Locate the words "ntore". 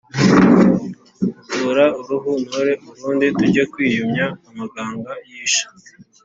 2.43-2.73